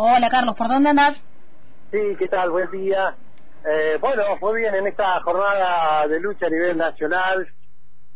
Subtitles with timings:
[0.00, 1.20] Hola Carlos, ¿por dónde andás?
[1.90, 2.50] Sí, ¿qué tal?
[2.52, 3.16] Buen día.
[3.68, 7.48] Eh, bueno, muy bien en esta jornada de lucha a nivel nacional,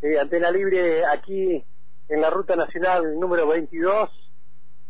[0.01, 1.65] eh, Antena Libre aquí
[2.09, 4.11] en la Ruta Nacional número 22,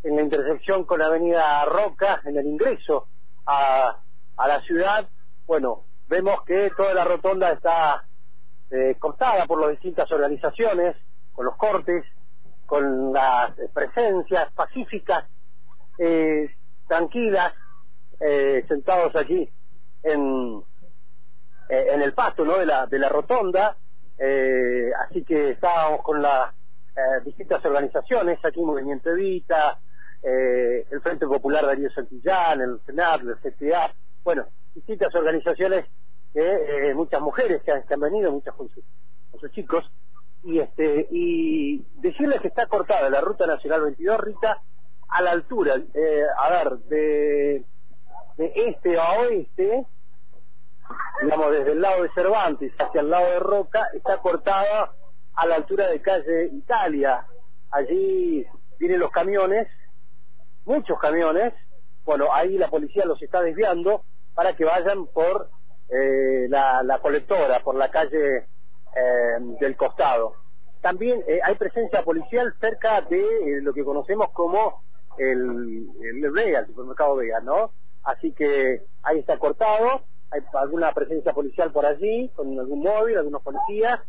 [0.02, 3.06] en la intersección con la Avenida Roca, en el ingreso
[3.47, 3.97] a,
[4.37, 5.09] a la ciudad.
[5.47, 8.04] Bueno, vemos que toda la rotonda está
[8.71, 10.95] eh, cortada por las distintas organizaciones,
[11.33, 12.04] con los cortes,
[12.67, 15.24] con las presencias pacíficas
[15.99, 16.51] eh,
[16.93, 17.55] tranquilas,
[18.20, 19.48] eh, sentados aquí
[20.02, 20.62] en,
[21.70, 22.59] eh, en el pasto ¿no?
[22.59, 23.78] de, la, de la rotonda.
[24.19, 26.52] Eh, así que estábamos con las
[26.95, 29.78] eh, distintas organizaciones, aquí Movimiento Evita,
[30.23, 33.91] eh, el Frente Popular Darío Santillán, el Senat, el CTA,
[34.22, 35.86] bueno, distintas organizaciones,
[36.34, 39.91] que muchas mujeres que han, venido, muchas con, con sus chicos,
[40.45, 44.62] y este y decirles que está cortada la ruta nacional 22 Rita
[45.12, 47.64] a la altura, eh, a ver, de,
[48.38, 49.86] este a oeste,
[51.22, 54.92] digamos desde el lado de Cervantes hacia el lado de Roca, está cortada
[55.34, 57.27] a la altura de calle Italia.
[57.70, 58.46] Allí
[58.78, 59.69] vienen los camiones,
[60.64, 61.52] muchos camiones,
[62.04, 64.02] bueno, ahí la policía los está desviando
[64.34, 65.48] para que vayan por
[65.88, 70.34] eh, la, la colectora, por la calle eh, del costado.
[70.80, 74.82] También eh, hay presencia policial cerca de eh, lo que conocemos como
[75.18, 77.72] el, el Vega, el supermercado Vega, ¿no?
[78.05, 83.42] Así que ahí está cortado, hay alguna presencia policial por allí, con algún móvil, algunos
[83.42, 84.00] policías,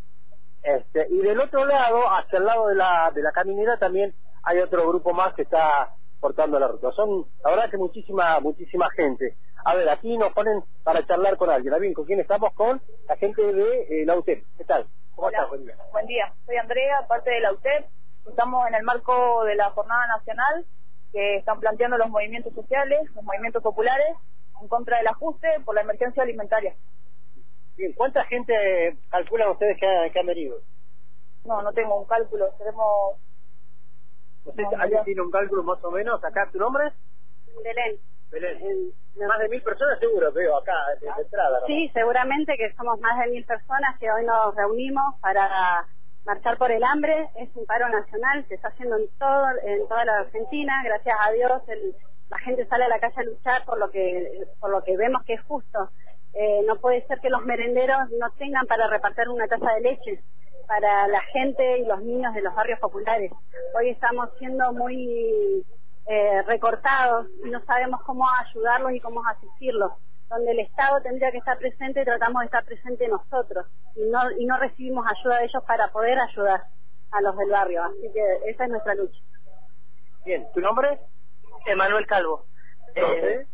[0.64, 4.60] este, y del otro lado, hacia el lado de la, de la caminera también hay
[4.60, 6.92] otro grupo más que está cortando la ruta.
[6.92, 9.36] Son, la verdad que muchísima, muchísima gente.
[9.66, 11.74] A ver, aquí nos ponen para charlar con alguien.
[11.80, 12.54] Bien, ¿con quién estamos?
[12.54, 14.44] Con la gente de eh, la UTEP.
[14.58, 14.86] ¿Qué tal?
[15.16, 15.50] ¿Cómo estás?
[15.50, 15.76] Buen día.
[15.92, 16.34] Buen día.
[16.46, 17.86] Soy Andrea, parte de la UTEP.
[18.28, 20.66] Estamos en el marco de la Jornada Nacional
[21.14, 24.18] que están planteando los movimientos sociales, los movimientos populares,
[24.60, 26.76] en contra del ajuste por la emergencia alimentaria.
[27.78, 30.58] Bien, ¿cuánta gente calculan ustedes que, que han venido?
[31.46, 33.18] No, no tengo un cálculo, tenemos...
[34.46, 36.22] ¿Usted, ¿Alguien tiene un cálculo más o menos?
[36.24, 36.92] ¿Acá tu nombre?
[37.64, 37.98] Belén.
[38.30, 38.92] Belén.
[39.16, 41.60] Más de mil personas seguro veo acá de, de entrada.
[41.62, 41.68] ¿no?
[41.68, 45.86] Sí, seguramente que somos más de mil personas que hoy nos reunimos para
[46.26, 47.30] marchar por el hambre.
[47.36, 50.82] Es un paro nacional, se está haciendo en todo en toda la Argentina.
[50.84, 51.96] Gracias a Dios el,
[52.30, 55.24] la gente sale a la calle a luchar por lo que por lo que vemos
[55.24, 55.90] que es justo.
[56.34, 60.24] Eh, no puede ser que los merenderos no tengan para repartir una taza de leche
[60.68, 63.32] para la gente y los niños de los barrios populares.
[63.76, 65.64] Hoy estamos siendo muy
[66.08, 69.92] eh, recortados y no sabemos cómo ayudarlos y cómo asistirlos.
[70.36, 74.46] Donde el Estado tendría que estar presente, tratamos de estar presente nosotros y no, y
[74.46, 76.64] no recibimos ayuda de ellos para poder ayudar
[77.12, 77.84] a los del barrio.
[77.84, 79.20] Así que esa es nuestra lucha.
[80.26, 81.00] Bien, ¿tu nombre?
[81.68, 82.46] Emanuel Calvo.
[82.96, 83.46] Eh,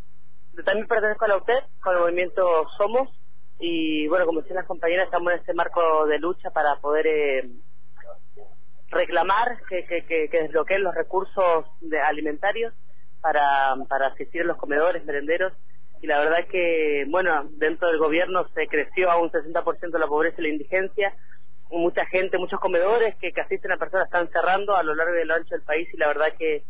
[0.64, 3.10] también pertenezco a la UTEP, con el movimiento Somos,
[3.60, 7.50] y bueno, como decían las compañeras, estamos en este marco de lucha para poder eh,
[8.88, 12.74] reclamar que, que, que, que desbloqueen los recursos de alimentarios
[13.20, 15.54] para, para asistir a los comedores, merenderos,
[16.02, 20.40] y la verdad que, bueno, dentro del gobierno se creció a un 60% la pobreza
[20.40, 21.14] y la indigencia,
[21.70, 25.22] mucha gente, muchos comedores que, que asisten a personas están cerrando a lo largo y
[25.22, 26.64] a lo ancho del país y la verdad que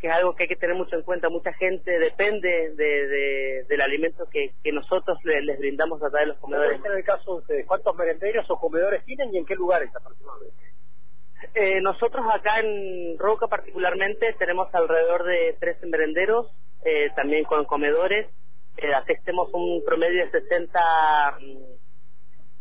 [0.00, 1.28] que es algo que hay que tener mucho en cuenta.
[1.28, 6.28] Mucha gente depende de, de, del alimento que, que nosotros le, les brindamos a través
[6.28, 6.84] de los comedores.
[6.84, 10.56] En el caso de ustedes, ¿cuántos merenderos o comedores tienen y en qué lugares aproximadamente?
[11.54, 16.50] Eh, nosotros acá en Roca particularmente tenemos alrededor de 13 merenderos,
[16.84, 18.26] eh, también con comedores.
[18.76, 21.38] Eh, asistemos un promedio de 60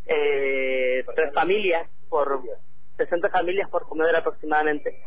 [0.08, 2.42] eh, familias por
[2.98, 5.02] 60 familias por comedor aproximadamente.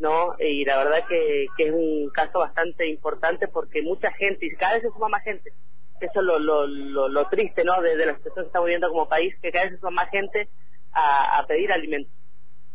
[0.00, 0.34] ¿no?
[0.38, 4.74] Y la verdad que, que es un caso bastante importante porque mucha gente, y cada
[4.74, 5.52] vez se suma más gente,
[6.00, 7.80] eso es lo, lo, lo, lo triste, ¿no?
[7.82, 10.10] De, de, la situación que estamos viviendo como país, que cada vez se suma más
[10.10, 10.48] gente
[10.92, 12.12] a, a pedir alimentos.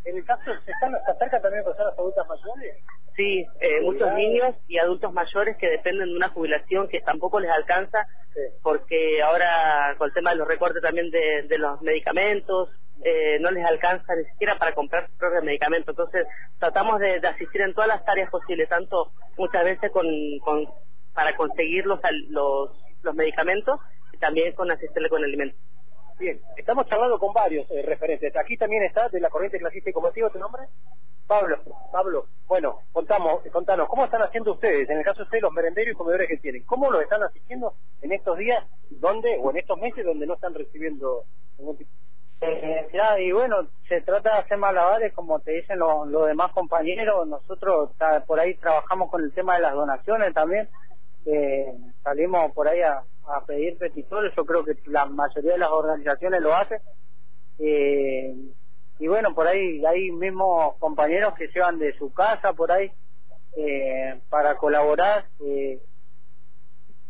[0.03, 2.77] ¿En el caso se están se acerca también personas adultas mayores?
[3.15, 7.49] Sí, eh, muchos niños y adultos mayores que dependen de una jubilación que tampoco les
[7.51, 8.41] alcanza, Sí.
[8.61, 12.69] porque ahora con el tema de los recortes también de, de los medicamentos,
[13.05, 15.93] eh, no les alcanza ni siquiera para comprar sus propios medicamentos.
[15.93, 16.27] Entonces,
[16.59, 20.05] tratamos de, de asistir en todas las áreas posibles, tanto muchas veces con,
[20.43, 20.65] con
[21.13, 22.71] para conseguir los, los,
[23.03, 23.79] los medicamentos
[24.11, 25.57] y también con asistirle con alimentos.
[26.19, 28.35] Bien, estamos charlando con varios eh, referentes.
[28.35, 30.63] Aquí también está de la corriente clasista y combativa, ¿tu nombre?
[31.27, 31.57] Pablo.
[31.91, 35.93] Pablo, bueno, contamos, contanos, ¿cómo están haciendo ustedes, en el caso de ustedes, los merenderos
[35.93, 36.63] y comedores que tienen?
[36.65, 40.53] ¿Cómo lo están asistiendo en estos días, donde, o en estos meses, donde no están
[40.53, 41.23] recibiendo
[42.41, 46.51] Eh, ya, y bueno, se trata de hacer malabares, como te dicen los, los demás
[46.51, 47.27] compañeros.
[47.27, 47.91] Nosotros
[48.27, 50.69] por ahí trabajamos con el tema de las donaciones también.
[51.25, 51.73] eh,
[52.03, 53.01] salimos por ahí a,
[53.47, 56.79] pedir petitores, yo creo que la mayoría de las organizaciones lo hacen.
[57.57, 58.35] Eh,
[58.99, 62.91] y bueno, por ahí hay mismos compañeros que llevan de su casa por ahí
[63.57, 65.25] eh, para colaborar.
[65.41, 65.79] Eh,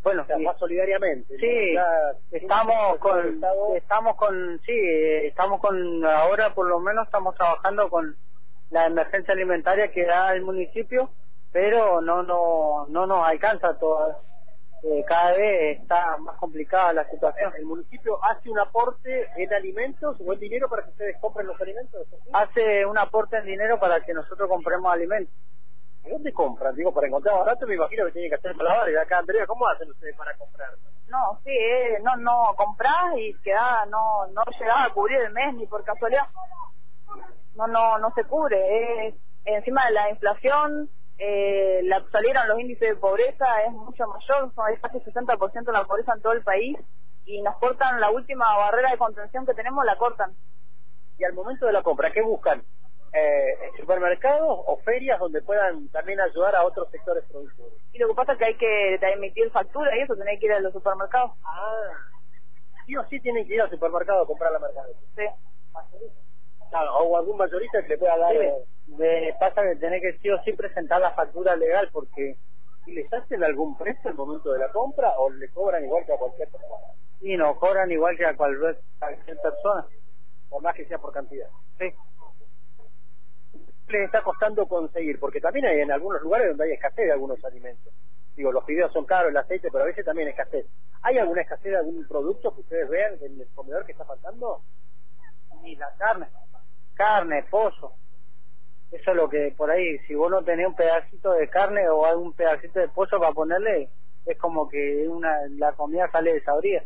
[0.04, 1.36] bueno, O sea, más solidariamente.
[1.38, 1.82] Sí, ¿no?
[1.82, 3.42] Ya, estamos con,
[3.76, 8.16] estamos con, sí, eh, estamos con, ahora por lo menos estamos trabajando con
[8.70, 11.10] la emergencia alimentaria que da el municipio,
[11.52, 14.22] pero no, no, no nos alcanza todo.
[14.88, 17.52] Eh, cada vez está más complicada la situación.
[17.58, 21.60] ¿El municipio hace un aporte en alimentos o en dinero para que ustedes compren los
[21.60, 22.08] alimentos?
[22.34, 25.34] Hace un aporte en dinero para que nosotros compremos alimentos.
[26.04, 26.76] ¿Y ¿Dónde compran?
[26.76, 28.94] Digo, para encontrar barato me imagino que tienen que hacer malabares.
[28.94, 30.70] Y acá, Andrea, ¿cómo hacen ustedes para comprar?
[31.08, 35.56] No, sí, eh, no, no comprás y quedás, no, no llegás a cubrir el mes
[35.56, 36.28] ni por casualidad.
[37.56, 39.08] No, no, no se cubre.
[39.08, 39.16] Es,
[39.46, 44.74] encima de la inflación, eh, la, salieron los índices de pobreza, es mucho mayor, son
[44.74, 46.78] es casi 60% la pobreza en todo el país
[47.26, 50.34] y nos cortan la última barrera de contención que tenemos, la cortan.
[51.18, 52.62] Y al momento de la compra, ¿qué buscan?
[53.14, 57.74] Eh, ¿Supermercados o ferias donde puedan también ayudar a otros sectores productores?
[57.94, 60.52] Y lo que pasa es que hay que emitir factura y eso tenés que ir
[60.52, 61.32] a los supermercados.
[61.46, 61.92] Ah,
[62.86, 65.00] sí o sí tienen que ir al supermercado a comprar la mercadería.
[65.16, 65.24] Sí.
[66.70, 68.32] Claro, o algún mayorista que le pueda dar...
[68.32, 68.54] Sí, eh,
[68.88, 72.38] de- pasa que tenés que sí o sí presentar la factura legal porque
[72.86, 76.14] ¿Y les hacen algún precio al momento de la compra o le cobran igual que
[76.14, 76.86] a cualquier persona?
[77.20, 79.88] sí, nos cobran igual que a cualquier, cualquier persona.
[80.50, 81.50] Por más que sea por cantidad.
[81.80, 81.92] Sí.
[83.88, 85.20] ¿Qué les está costando conseguir?
[85.20, 87.92] Porque también hay en algunos lugares donde hay escasez de algunos alimentos.
[88.36, 90.68] Digo, los fideos son caros, el aceite, pero a veces también escasez.
[91.02, 94.62] ¿Hay alguna escasez de algún producto que ustedes vean en el comedor que está faltando?
[95.64, 96.28] Y la carne,
[96.96, 97.92] carne, pollo.
[98.92, 102.06] Eso es lo que por ahí, si vos no tenés un pedacito de carne o
[102.06, 103.90] algún pedacito de pollo para ponerle,
[104.26, 106.84] es como que una la comida sale desabrida.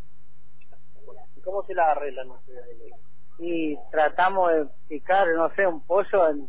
[1.36, 2.66] ¿Y cómo se la arreglan ustedes?
[2.66, 2.92] ahí?
[3.40, 6.48] Y tratamos de picar, no sé, un pollo en,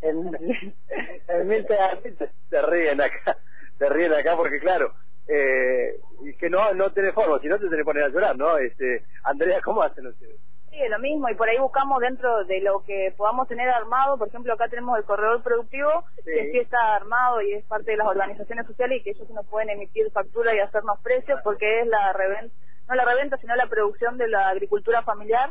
[0.00, 0.74] en,
[1.28, 2.30] en mil pedacitos.
[2.48, 3.36] Se ríen acá,
[3.78, 4.94] se ríen acá porque claro,
[5.26, 8.36] eh, y que no no tenés forma, si no te tenés que poner a llorar,
[8.36, 8.56] ¿no?
[8.56, 10.40] Este, Andrea, ¿cómo hacen ustedes?
[10.70, 14.16] Sí, es lo mismo, y por ahí buscamos dentro de lo que podamos tener armado,
[14.16, 16.30] por ejemplo, acá tenemos el corredor productivo, Sí.
[16.32, 19.46] que sí está armado y es parte de las organizaciones sociales y que ellos nos
[19.48, 22.54] pueden emitir factura y hacernos precios porque es la reventa,
[22.88, 25.50] no la reventa, sino la producción de la agricultura familiar.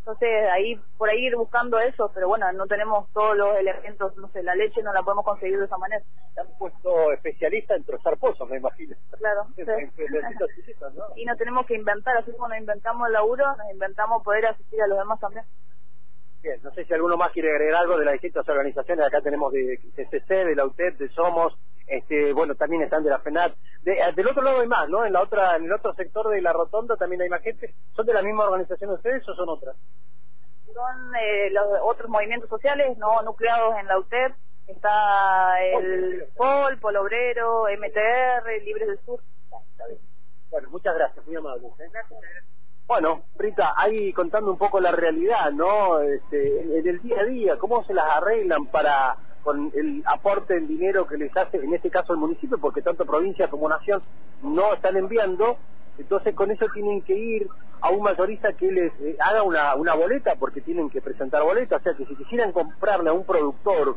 [0.00, 4.28] Entonces, ahí por ahí ir buscando eso, pero bueno, no tenemos todos los elementos, no
[4.28, 6.02] sé, la leche no la podemos conseguir de esa manera.
[6.34, 8.96] Se han puesto especialistas en trozar pozos, me imagino.
[9.18, 9.46] Claro.
[9.56, 9.96] En sí.
[9.96, 11.04] pedacitos chiquitos, ¿no?
[11.16, 14.80] y no tenemos que inventar, así como nos inventamos el laburo, nos inventamos poder asistir
[14.82, 15.44] a los demás también.
[16.42, 19.06] Bien, no sé si alguno más quiere agregar algo de las distintas organizaciones.
[19.06, 21.54] Acá tenemos de CCC, de la UTEP, de Somos,
[21.90, 23.54] este, bueno, también están de la FENAT.
[23.82, 25.04] De- eh, del otro lado hay más, ¿no?
[25.04, 27.74] En la otra, en el otro sector de la rotonda también hay más gente.
[27.94, 29.76] ¿Son de la misma organización ustedes o son otras?
[30.72, 34.32] son eh, los otros movimientos sociales no nucleados en la UTEP.
[34.68, 39.20] Está el POL, Pol Obrero, MTR, Libres del Sur.
[40.50, 41.72] Bueno, muchas gracias, muy amables.
[41.80, 41.90] ¿eh?
[42.86, 46.00] Bueno, Rita, ahí contando un poco la realidad, ¿no?
[46.00, 50.66] Este, en el día a día, ¿cómo se las arreglan para con el aporte en
[50.66, 54.02] dinero que les hace, en este caso el municipio, porque tanto provincia como nación
[54.42, 55.56] no están enviando,
[55.98, 57.48] entonces con eso tienen que ir
[57.80, 61.76] a un mayorista que les eh, haga una, una boleta, porque tienen que presentar boleta,
[61.76, 63.96] o sea que si quisieran comprarle a un productor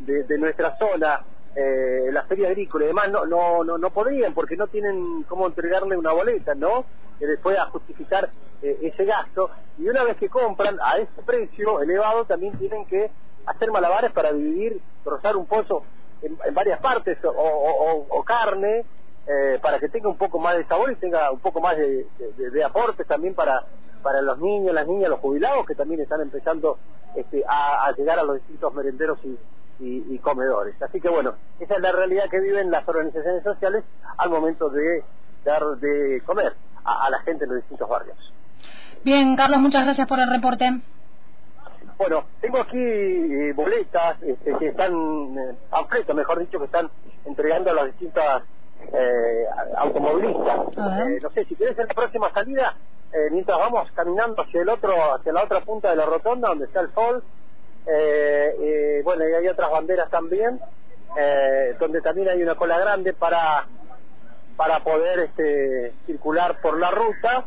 [0.00, 1.24] de, de nuestra zona,
[1.56, 5.46] eh, la feria agrícola y demás, no, no, no, no podrían porque no tienen cómo
[5.46, 6.84] entregarle una boleta, ¿no?
[7.18, 8.28] Que les pueda justificar
[8.60, 9.50] eh, ese gasto.
[9.78, 13.10] Y una vez que compran a ese precio elevado, también tienen que
[13.46, 15.82] hacer malabares para dividir, trozar un pozo
[16.22, 18.84] en, varias partes o, carne
[19.26, 22.06] eh, para que tenga un poco más de sabor y tenga un poco más de,
[22.36, 23.64] de, aportes también para
[24.02, 26.78] para los niños, las niñas, los jubilados que también están empezando
[27.16, 29.36] este, a, llegar a los distintos merenderos y,
[29.80, 30.80] y- y comedores.
[30.80, 33.84] Así que bueno, esa es la realidad que viven las organizaciones sociales
[34.18, 35.02] al momento de
[35.44, 38.16] dar de comer a, a la gente en los distintos barrios.
[39.02, 40.70] Bien, Carlos, muchas gracias por el reporte.
[41.98, 46.90] Bueno, tengo aquí eh, boletas este, que están, eh, panfletos, mejor dicho, que están
[47.24, 48.42] entregando a las distintas
[48.92, 49.44] eh,
[49.78, 50.60] automovilistas.
[50.76, 52.74] Eh, no sé, si querés en la próxima salida,
[53.12, 56.66] eh, mientras vamos caminando hacia el otro, hacia la otra punta de la rotonda, donde
[56.66, 57.22] está el sol,
[59.04, 60.60] bueno, y hay otras banderas también,
[61.78, 63.64] donde también hay una cola grande para
[64.56, 67.44] para poder este, circular por la ruta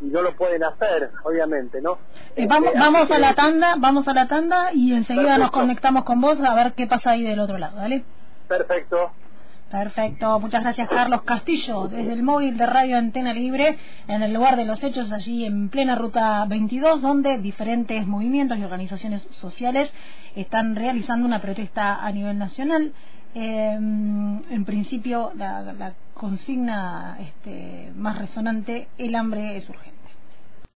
[0.00, 1.98] y no lo pueden hacer, obviamente, ¿no?
[2.36, 6.20] Eh, vamos, vamos a la tanda, vamos a la tanda y enseguida nos conectamos con
[6.20, 8.04] vos a ver qué pasa ahí del otro lado, ¿vale?
[8.46, 9.12] Perfecto.
[9.70, 13.76] Perfecto, muchas gracias Carlos Castillo, desde el móvil de Radio Antena Libre,
[14.06, 18.64] en el lugar de los hechos, allí en plena ruta 22, donde diferentes movimientos y
[18.64, 19.92] organizaciones sociales
[20.34, 22.92] están realizando una protesta a nivel nacional.
[23.34, 29.97] Eh, en principio, la, la consigna este, más resonante, el hambre es urgente.